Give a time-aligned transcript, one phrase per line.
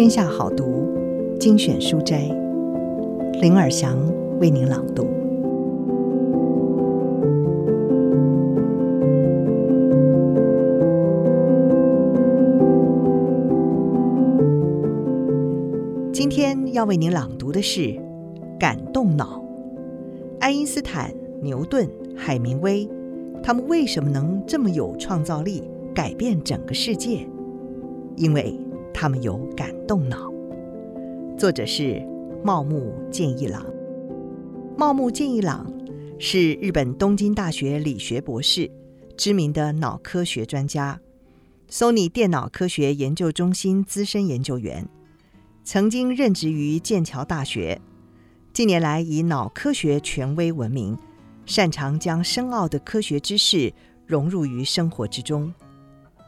[0.00, 0.88] 天下好读
[1.38, 2.22] 精选书斋，
[3.42, 3.98] 林尔祥
[4.40, 5.06] 为您朗读。
[16.10, 17.80] 今天要为您朗读的是
[18.58, 19.38] 《感动脑》。
[20.40, 21.12] 爱因斯坦、
[21.42, 21.86] 牛顿、
[22.16, 22.88] 海明威，
[23.42, 25.62] 他们为什么能这么有创造力，
[25.94, 27.28] 改变整个世界？
[28.16, 28.58] 因为
[29.00, 30.30] 他们有感动脑。
[31.38, 32.06] 作者是
[32.44, 33.64] 茂木健一郎。
[34.76, 35.72] 茂木健一郎
[36.18, 38.70] 是日本东京大学理学博士，
[39.16, 41.00] 知名的脑科学专家
[41.70, 44.86] ，Sony 电脑科学研究中心资深研究员，
[45.64, 47.80] 曾经任职于剑桥大学。
[48.52, 50.98] 近年来以脑科学权威闻名，
[51.46, 53.72] 擅长将深奥的科学知识
[54.04, 55.50] 融入于生活之中。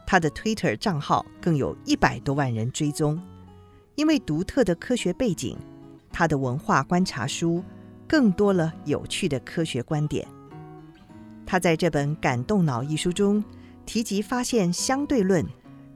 [0.05, 3.21] 他的 Twitter 账号更有一百多万人追踪。
[3.95, 5.57] 因为独特的科学背景，
[6.11, 7.63] 他的文化观察书
[8.07, 10.27] 更多了有趣的科学观点。
[11.45, 13.43] 他在这本《感动脑》一书中
[13.85, 15.45] 提及发现相对论，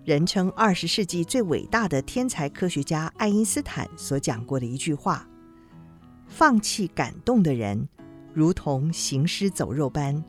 [0.06, 5.28] 人称二十世纪最伟大的天才科学家爱因斯坦所讲过的一句话
[6.28, 7.88] ：“放弃感动的人，
[8.34, 10.24] 如同行尸走肉般，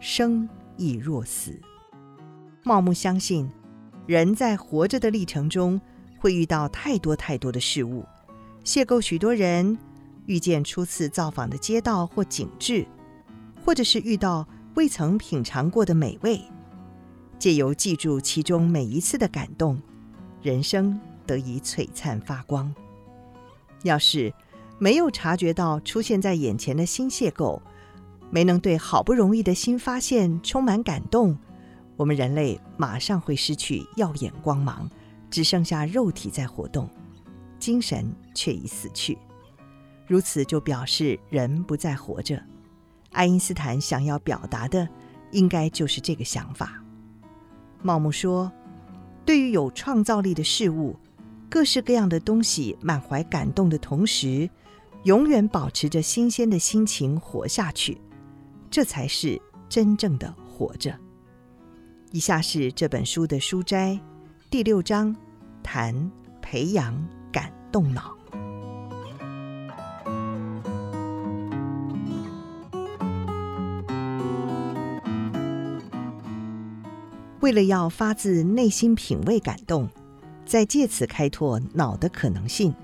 [0.00, 1.60] 生亦若死。”
[2.64, 3.50] 茂木相信，
[4.06, 5.80] 人在活着的历程中
[6.18, 8.04] 会遇到太多太多的事物，
[8.64, 9.76] 邂逅许多人，
[10.26, 12.86] 遇见初次造访的街道或景致，
[13.64, 14.46] 或者是遇到
[14.76, 16.40] 未曾品尝过的美味。
[17.36, 19.76] 借由记住其中每一次的感动，
[20.40, 22.72] 人生得以璀璨发光。
[23.82, 24.32] 要是
[24.78, 27.60] 没有察觉到出现在眼前的新邂逅，
[28.30, 31.36] 没能对好不容易的新发现充满感动。
[31.96, 34.88] 我们人类马上会失去耀眼光芒，
[35.30, 36.88] 只剩下肉体在活动，
[37.58, 39.16] 精神却已死去。
[40.06, 42.42] 如此就表示人不再活着。
[43.12, 44.88] 爱因斯坦想要表达的，
[45.30, 46.82] 应该就是这个想法。
[47.82, 48.50] 茂木说
[49.24, 50.96] ：“对于有创造力的事物，
[51.50, 54.48] 各式各样的东西，满怀感动的同时，
[55.04, 58.00] 永远保持着新鲜的心情活下去，
[58.70, 60.98] 这才是真正的活着。”
[62.12, 63.98] 以下是这本书的书摘，
[64.50, 65.16] 第六章，
[65.62, 66.12] 谈
[66.42, 66.94] 培养
[67.32, 68.14] 感动脑。
[77.40, 79.88] 为了要发自内心品味感动，
[80.44, 82.74] 再借此开拓脑的可能性，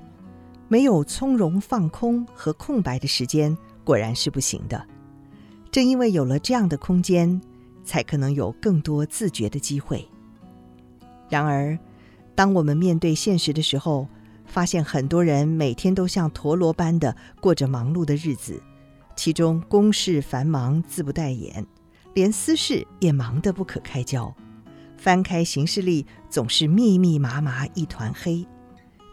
[0.68, 4.82] 没有从容放空和空白的时间，果然是不行的。
[5.70, 7.38] 正因为有了这样的空间，
[7.88, 10.06] 才可能有更多自觉的机会。
[11.30, 11.76] 然而，
[12.34, 14.06] 当我们面对现实的时候，
[14.44, 18.62] 发现很多人每天都像陀螺般的过着忙碌的日子，
[19.16, 21.66] 其中公事繁忙，自不待言，
[22.12, 24.34] 连私事也忙得不可开交。
[24.98, 28.46] 翻开行事历，总是密密麻麻一团黑，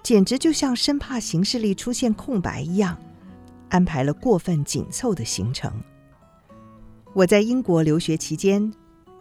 [0.04, 2.98] 简直就像生怕行事历出现空白一样，
[3.70, 5.72] 安排了过分紧凑的行程。
[7.16, 8.74] 我在英国留学期间，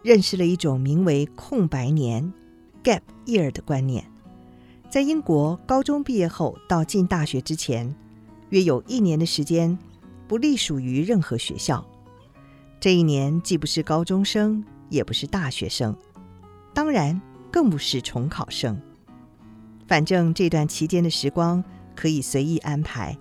[0.03, 2.33] 认识了一种名为“空白年
[2.83, 4.03] ”（gap year） 的观念。
[4.89, 7.95] 在英国高中毕业后到进大学之前，
[8.49, 9.79] 约有一年的时间
[10.27, 11.85] 不隶属于任何学校。
[12.81, 15.95] 这一年既不是高中生，也不是大学生，
[16.73, 18.77] 当然更不是重考生。
[19.87, 21.63] 反正这段期间的时光
[21.95, 23.17] 可以随意安排，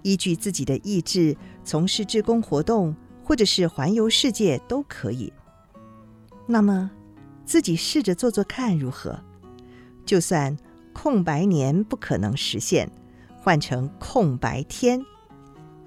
[0.00, 2.96] 依据自己的意志从事志工活动。
[3.24, 5.32] 或者是环游世界都可以。
[6.46, 6.90] 那么，
[7.46, 9.18] 自己试着做做看如何？
[10.04, 10.54] 就算
[10.92, 12.90] 空白年不可能实现，
[13.40, 15.02] 换成空白天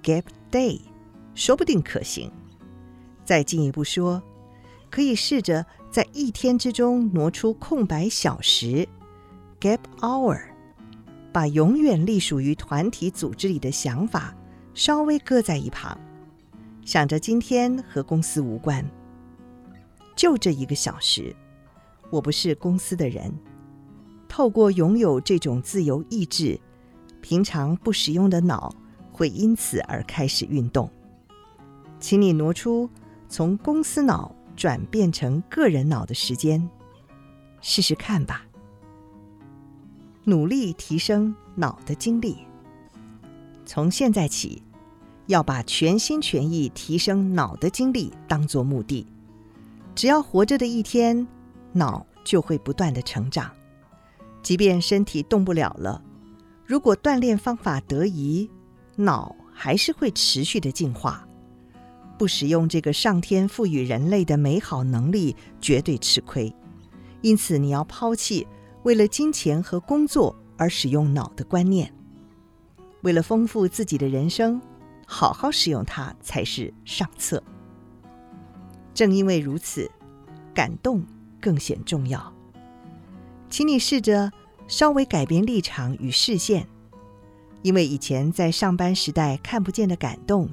[0.01, 0.81] （gap day），
[1.35, 2.31] 说不定可行。
[3.23, 4.21] 再进一步说，
[4.89, 8.87] 可以试着在一天之中挪出空白小时
[9.59, 10.39] （gap hour），
[11.31, 14.35] 把永远隶属于团体组织里的想法
[14.73, 15.95] 稍微搁在一旁。
[16.87, 18.81] 想着今天和公司无关，
[20.15, 21.35] 就这一个小时，
[22.09, 23.29] 我不是公司的人。
[24.29, 26.57] 透过拥有这种自由意志，
[27.19, 28.73] 平常不使用的脑
[29.11, 30.89] 会因此而开始运动。
[31.99, 32.89] 请你挪出
[33.27, 36.69] 从公司脑转变成个人脑的时间，
[37.59, 38.45] 试试看吧。
[40.23, 42.37] 努力提升脑的精力，
[43.65, 44.63] 从现在起。
[45.27, 49.05] 要把全心全意提升脑的精力当作目的，
[49.93, 51.27] 只要活着的一天，
[51.73, 53.51] 脑就会不断的成长。
[54.41, 56.01] 即便身体动不了了，
[56.65, 58.49] 如果锻炼方法得宜，
[58.95, 61.27] 脑还是会持续的进化。
[62.17, 66.51] 不使用这个上天赋予人类的美好能力，绝对吃亏。
[67.21, 68.47] 因此，你要抛弃
[68.83, 71.93] 为了金钱和工作而使用脑的观念。
[73.01, 74.59] 为了丰富自己的人生，
[75.09, 77.41] 好好使用它才是上策。
[78.93, 79.89] 正因为如此，
[80.53, 81.03] 感动
[81.41, 82.31] 更显重要。
[83.49, 84.31] 请你试着
[84.67, 86.67] 稍微改变立场与视线，
[87.61, 90.49] 因为以前在上班时代看不见的感动。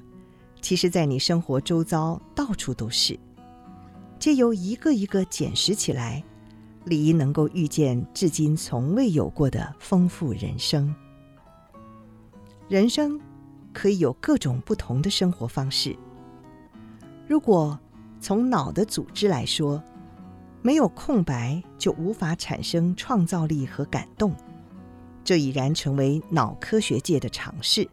[0.63, 3.19] 其实，在你生活周遭到处都是。
[4.19, 6.23] 借由一个一个捡拾起来，
[6.85, 10.95] 理应能够遇见至今从未有过的丰富人生。
[12.69, 13.21] 人生
[13.75, 15.95] 可以有各种不同的生活方式。
[17.27, 17.79] 如果
[18.21, 19.83] 从脑的组织来说，
[20.63, 24.35] 没有空白就无法产生创造力和感动，
[25.23, 27.87] 这已然成为脑科学界的常识。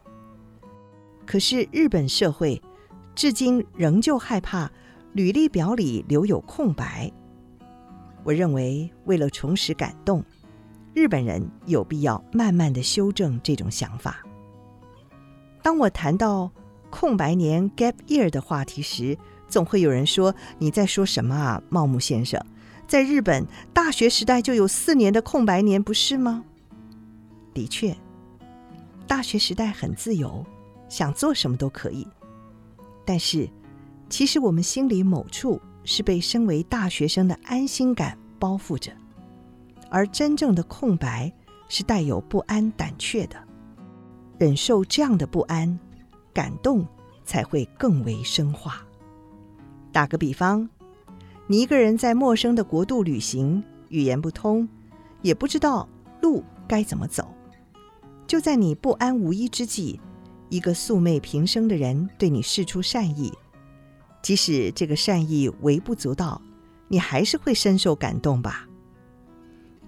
[1.26, 2.62] 可是日本社会
[3.14, 4.72] 至今仍旧害怕
[5.14, 7.12] 履历表里留有空白。
[8.24, 10.24] 我认为，为了重拾感动，
[10.94, 14.24] 日本人有必要慢慢的修正这种想法。
[15.62, 16.52] 当我谈到
[16.90, 19.18] 空白年 （gap year） 的话题时，
[19.48, 22.44] 总会有人说：“你在说什么啊，茂木先生？
[22.88, 26.44] 在日本大学时代就有四年的空白年，不是吗？”
[27.54, 27.96] 的确，
[29.08, 30.46] 大学时代很自由。
[30.90, 32.06] 想做什么都可以，
[33.06, 33.50] 但是，
[34.10, 38.92] 其实我们心里某处是被身为大学生的安心感包覆着，
[39.90, 41.32] 而真正的空白
[41.70, 43.38] 是带有不安胆怯的。
[44.42, 45.80] 忍受这样的不安，
[46.34, 46.84] 感动
[47.24, 48.84] 才会更为深化。
[49.92, 50.68] 打个比方，
[51.46, 54.68] 你一个人在陌生的国度旅行，语言不通，
[55.22, 55.88] 也不知道
[56.24, 57.32] 路该怎么走，
[58.26, 60.02] 就在你不安无依之际。
[60.50, 63.32] 一个素昧平生的人对你示出善意，
[64.24, 66.42] 即使这个善意微不足道，
[66.88, 68.68] 你还是会深受感动吧？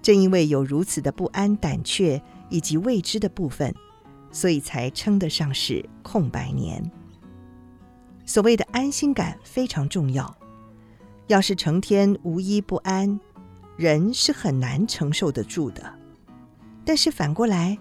[0.03, 2.21] 正因为有如此的不安、胆怯
[2.51, 3.73] 以及未知的部分，
[4.33, 6.83] 所以才称得上是空白年。
[8.25, 10.35] 所谓的安心感非常重要，
[11.27, 13.19] 要是成天无依不安，
[13.77, 15.93] 人是很难承受得住的。
[16.83, 17.77] 但是反过来，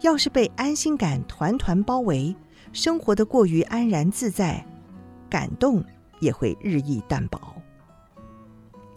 [0.00, 2.34] 要是被安心感团团包围，
[2.72, 4.64] 生活得过于安然自在，
[5.28, 5.84] 感动
[6.18, 7.38] 也会日益淡薄。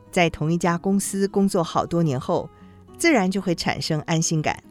[0.10, 2.50] 在同一家公司工作好多年后，
[2.98, 4.64] 自然就会产生安心感。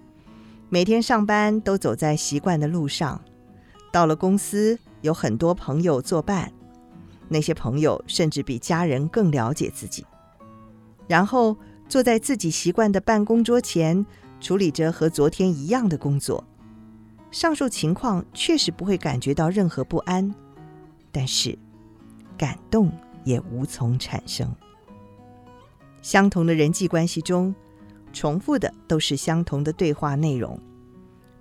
[0.68, 3.20] 每天上班都走在习惯的路上，
[3.92, 6.52] 到了公司有很多朋友作伴，
[7.28, 10.04] 那些朋友甚至比家人更了解自己。
[11.06, 11.56] 然后
[11.88, 14.04] 坐在自己习惯的办公桌前。
[14.38, 16.44] 处理着和昨天一样的工作，
[17.30, 20.32] 上述情况确实不会感觉到任何不安，
[21.10, 21.58] 但是
[22.36, 22.92] 感动
[23.24, 24.54] 也无从产生。
[26.02, 27.52] 相同的人际关系中，
[28.16, 30.58] 重复的都是相同的对话内容，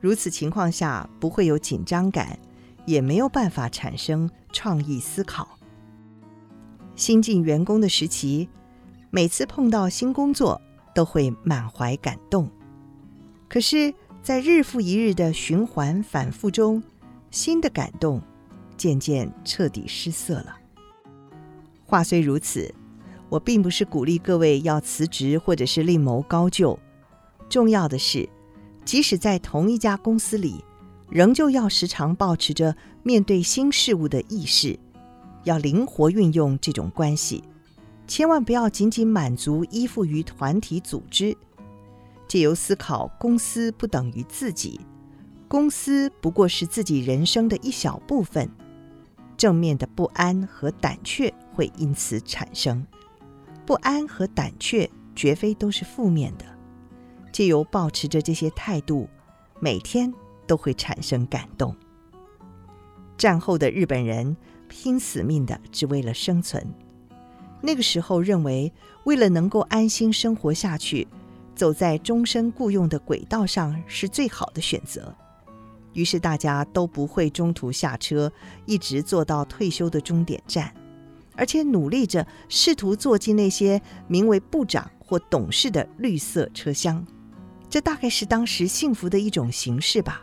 [0.01, 2.38] 如此情况下不会有紧张感，
[2.86, 5.57] 也没有办法产生创意思考。
[6.98, 8.50] 新进员工的时期，
[9.10, 10.62] 每次碰到新工作
[10.94, 12.50] 都会满怀感动。
[13.48, 16.84] 可是，在日复一日的循环反复中，
[17.32, 18.22] 新的感动
[18.75, 20.58] 渐渐彻底失色了。
[21.86, 22.74] 话虽如此，
[23.29, 26.77] 我并不是鼓励各位要辞职或者是另谋高就。
[27.50, 28.27] 重要的是，
[28.84, 30.63] 即使在同一家公司里，
[31.10, 34.77] 仍旧要时常保持着面对新事物的意识，
[35.44, 37.44] 要灵活运用这种关系，
[38.08, 41.36] 千万不要仅仅满足依附于团体组织。
[42.27, 44.79] 借由思考，公司不等于自己，
[45.48, 48.50] 公司不过是自己人生的一小部分。
[49.38, 52.86] 正面的不安和胆怯会因此产生，
[53.65, 56.45] 不安和胆怯绝非都是负面的。
[57.31, 59.10] 借由保持着这些态度，
[59.60, 60.13] 每天
[60.48, 61.75] 都会产生感动。
[63.17, 64.36] 战后的日本人
[64.67, 66.65] 拼死命的只为了生存，
[67.62, 68.72] 那个时候认为，
[69.05, 71.07] 为了能够安心生活下去。
[71.55, 75.15] 走在终身雇佣的轨道上是最好的选择，
[75.93, 78.29] 于是大家都不会中途下车，
[78.65, 80.75] 一直坐到退休的终点站，
[81.36, 87.06] 而且努力着试图坐进那些名为部长或董事的绿色车厢。
[87.70, 90.22] 这大概是当时幸福的一种形式吧。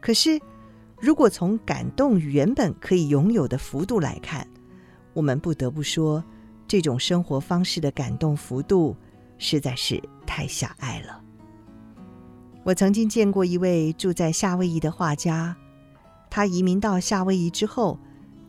[0.00, 0.40] 可是，
[1.00, 4.46] 如果从感动原本可以拥有的幅度来看，
[5.12, 6.22] 我们不得不说，
[6.68, 8.96] 这种生活方式的感动幅度。
[9.36, 11.20] 实在是太狭隘了。
[12.62, 15.54] 我曾经见过一位住在夏威夷的画家，
[16.30, 17.98] 他移民到夏威夷之后，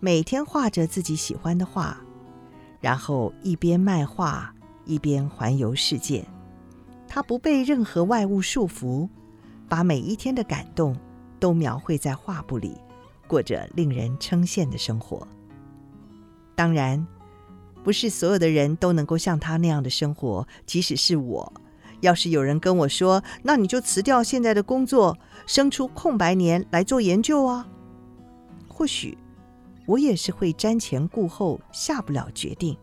[0.06, 1.98] 每天画着自己喜欢的画，
[2.80, 4.54] 然后一边卖画
[4.86, 6.24] 一边环游世界。
[7.08, 9.10] 他不被任何外物束缚，
[9.68, 10.96] 把每一天的感动
[11.40, 12.78] 都描绘在画布里，
[13.26, 15.28] 过着令人称羡的生活。
[16.54, 17.04] 当然，
[17.84, 21.52] 不是所有的人都能够像他那样的生活，即使是我。
[22.02, 27.68] 要是有人跟我说：“那你就辞掉现在的工作，生出空白年来做研究啊。”
[28.70, 29.18] 或许
[29.86, 32.78] 我也是会瞻前顾后，下不了决定。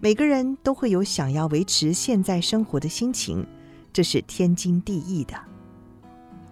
[0.00, 3.46] 每个人都会有想要维持现在生活的心情，
[3.92, 5.34] 这是天经地义的。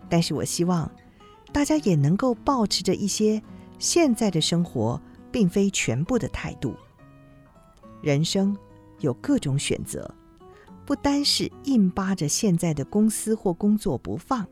[0.09, 0.91] 但是我希望
[1.53, 3.43] 大家也能够保持着一些
[3.79, 5.01] 现在的生活
[5.31, 6.75] 并非全部的态度。
[8.03, 8.57] 人生
[9.01, 10.13] 有各种选择。
[10.85, 14.47] 不单是硬扒着现在的公司或工作不放，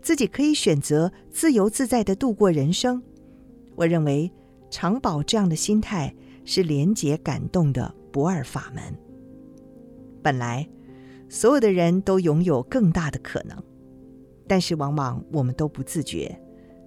[0.00, 3.02] 自己可以选择自由自在的度过人生。
[3.82, 4.30] 我认为
[4.70, 8.96] 常保这样的心态是廉洁感动的不二法门。
[10.22, 10.68] 本来
[11.28, 13.60] 所有的人都拥有更大的可能，
[14.46, 16.40] 但是往往我们都不自觉，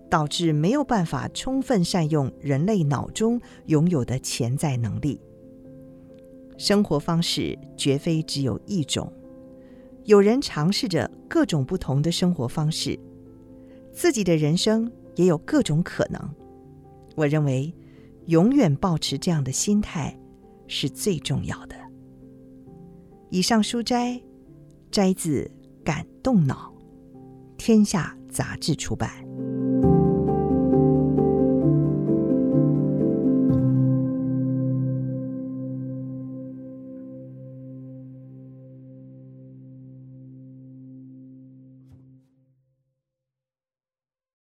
[0.09, 5.19] 导致没有办法充分善用人类脑中拥有的潜在能力。
[6.57, 9.11] 生活方式绝非只有一种，
[10.05, 12.97] 有人尝试着各种不同的生活方式，
[13.91, 16.21] 自己的人生也有各种可能。
[17.15, 17.73] 我认为，
[18.27, 20.15] 永远保持这样的心态
[20.67, 21.75] 是最重要的。
[23.31, 24.21] 以上书摘
[24.91, 25.49] 摘自
[25.83, 26.71] 《感动脑》，
[27.57, 29.24] 天下杂志出版。